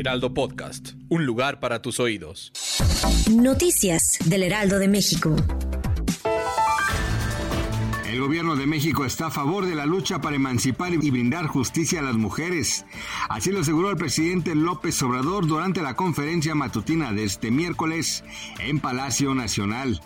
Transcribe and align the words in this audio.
Heraldo 0.00 0.32
Podcast, 0.32 0.92
un 1.10 1.26
lugar 1.26 1.60
para 1.60 1.82
tus 1.82 2.00
oídos. 2.00 2.52
Noticias 3.30 4.16
del 4.24 4.44
Heraldo 4.44 4.78
de 4.78 4.88
México. 4.88 5.36
El 8.10 8.18
gobierno 8.18 8.56
de 8.56 8.66
México 8.66 9.04
está 9.04 9.26
a 9.26 9.30
favor 9.30 9.66
de 9.66 9.74
la 9.74 9.84
lucha 9.84 10.22
para 10.22 10.36
emancipar 10.36 10.94
y 10.94 11.10
brindar 11.10 11.48
justicia 11.48 12.00
a 12.00 12.02
las 12.02 12.14
mujeres. 12.14 12.86
Así 13.28 13.52
lo 13.52 13.60
aseguró 13.60 13.90
el 13.90 13.98
presidente 13.98 14.54
López 14.54 15.02
Obrador 15.02 15.46
durante 15.46 15.82
la 15.82 15.92
conferencia 15.96 16.54
matutina 16.54 17.12
de 17.12 17.24
este 17.24 17.50
miércoles 17.50 18.24
en 18.58 18.80
Palacio 18.80 19.34
Nacional. 19.34 20.00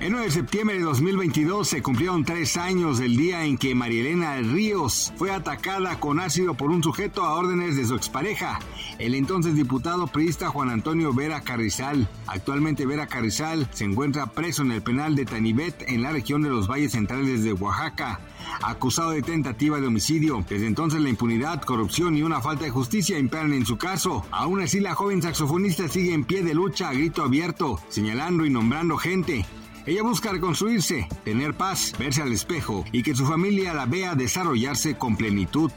El 0.00 0.12
9 0.12 0.26
de 0.26 0.32
septiembre 0.32 0.76
de 0.76 0.84
2022 0.84 1.66
se 1.66 1.82
cumplieron 1.82 2.24
tres 2.24 2.56
años 2.56 2.98
del 2.98 3.16
día 3.16 3.44
en 3.44 3.58
que 3.58 3.74
Marielena 3.74 4.36
Ríos 4.36 5.12
fue 5.16 5.32
atacada 5.32 5.98
con 5.98 6.20
ácido 6.20 6.54
por 6.54 6.70
un 6.70 6.84
sujeto 6.84 7.24
a 7.24 7.34
órdenes 7.34 7.74
de 7.74 7.84
su 7.84 7.96
expareja, 7.96 8.60
el 9.00 9.16
entonces 9.16 9.56
diputado 9.56 10.06
priista 10.06 10.50
Juan 10.50 10.70
Antonio 10.70 11.12
Vera 11.12 11.40
Carrizal. 11.40 12.08
Actualmente 12.28 12.86
Vera 12.86 13.08
Carrizal 13.08 13.68
se 13.72 13.86
encuentra 13.86 14.26
preso 14.26 14.62
en 14.62 14.70
el 14.70 14.82
penal 14.82 15.16
de 15.16 15.24
Tanibet 15.24 15.82
en 15.88 16.02
la 16.02 16.12
región 16.12 16.42
de 16.42 16.50
los 16.50 16.68
Valles 16.68 16.92
Centrales 16.92 17.42
de 17.42 17.52
Oaxaca 17.54 18.20
acusado 18.62 19.10
de 19.10 19.22
tentativa 19.22 19.80
de 19.80 19.88
homicidio. 19.88 20.44
Desde 20.48 20.68
entonces 20.68 21.00
la 21.00 21.08
impunidad, 21.08 21.62
corrupción 21.62 22.16
y 22.16 22.22
una 22.22 22.40
falta 22.40 22.64
de 22.64 22.70
justicia 22.70 23.18
imperan 23.18 23.52
en 23.52 23.66
su 23.66 23.76
caso. 23.76 24.24
Aún 24.30 24.60
así 24.60 24.78
la 24.78 24.94
joven 24.94 25.22
saxofonista 25.22 25.88
sigue 25.88 26.14
en 26.14 26.24
pie 26.24 26.44
de 26.44 26.54
lucha 26.54 26.88
a 26.88 26.94
grito 26.94 27.24
abierto, 27.24 27.80
señalando 27.88 28.46
y 28.46 28.50
nombrando 28.50 28.96
gente 28.96 29.44
ella 29.88 30.02
busca 30.02 30.32
reconstruirse, 30.32 31.08
tener 31.24 31.54
paz, 31.54 31.94
verse 31.98 32.20
al 32.20 32.30
espejo 32.30 32.84
y 32.92 33.02
que 33.02 33.14
su 33.14 33.24
familia 33.24 33.72
la 33.72 33.86
vea 33.86 34.14
desarrollarse 34.14 34.98
con 34.98 35.16
plenitud. 35.16 35.72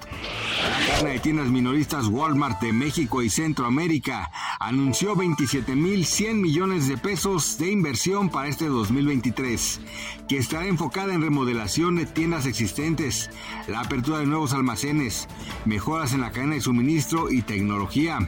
La 0.61 0.85
cadena 0.85 1.09
de 1.11 1.19
tiendas 1.19 1.47
minoristas 1.47 2.07
Walmart 2.07 2.59
de 2.59 2.73
México 2.73 3.21
y 3.21 3.29
Centroamérica 3.29 4.29
anunció 4.59 5.15
27.100 5.15 6.33
millones 6.33 6.89
de 6.89 6.97
pesos 6.97 7.57
de 7.57 7.71
inversión 7.71 8.29
para 8.29 8.49
este 8.49 8.65
2023, 8.65 9.79
que 10.27 10.37
estará 10.37 10.65
enfocada 10.65 11.13
en 11.13 11.21
remodelación 11.21 11.95
de 11.95 12.05
tiendas 12.05 12.45
existentes, 12.45 13.29
la 13.69 13.79
apertura 13.79 14.19
de 14.19 14.25
nuevos 14.25 14.51
almacenes, 14.51 15.29
mejoras 15.63 16.11
en 16.11 16.19
la 16.19 16.31
cadena 16.31 16.55
de 16.55 16.61
suministro 16.61 17.31
y 17.31 17.43
tecnología. 17.43 18.27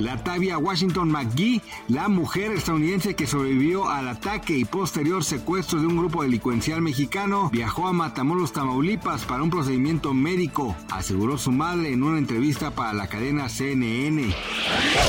La 0.00 0.16
Tavia 0.16 0.56
Washington 0.56 1.10
McGee, 1.10 1.60
la 1.88 2.08
mujer 2.08 2.52
estadounidense 2.52 3.14
que 3.14 3.26
sobrevivió 3.26 3.86
al 3.90 4.08
ataque 4.08 4.56
y 4.56 4.64
posterior 4.64 5.22
secuestro 5.22 5.78
de 5.78 5.86
un 5.86 5.98
grupo 5.98 6.22
delincuencial 6.22 6.80
mexicano, 6.80 7.50
viajó 7.52 7.86
a 7.86 7.92
Matamoros, 7.92 8.54
Tamaulipas 8.54 9.26
para 9.26 9.42
un 9.42 9.50
procedimiento 9.50 10.14
médico, 10.14 10.74
aseguró 10.90 11.36
su 11.36 11.52
madre 11.52 11.92
en 11.92 12.02
una 12.02 12.16
entrevista 12.16 12.70
para 12.70 12.94
la 12.94 13.08
cadena 13.08 13.50
CNN. 13.50 14.34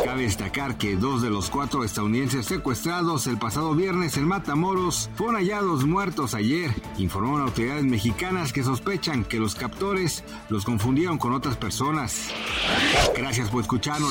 Cabe 0.03 0.23
destacar 0.23 0.77
que 0.77 0.97
dos 0.97 1.22
de 1.22 1.30
los 1.30 1.49
cuatro 1.49 1.86
estadounidenses 1.86 2.45
secuestrados 2.45 3.27
el 3.27 3.38
pasado 3.38 3.73
viernes 3.73 4.17
en 4.17 4.27
Matamoros 4.27 5.09
fueron 5.16 5.38
hallados 5.38 5.86
muertos 5.86 6.36
ayer, 6.36 6.69
informaron 6.97 7.42
autoridades 7.42 7.86
mexicanas 7.86 8.52
que 8.52 8.64
sospechan 8.64 9.23
que 9.23 9.39
los 9.39 9.55
captores 9.55 10.26
los 10.49 10.65
confundieron 10.65 11.17
con 11.17 11.32
otras 11.32 11.55
personas. 11.55 12.27
Gracias 13.15 13.49
por 13.49 13.61
escucharnos, 13.61 14.11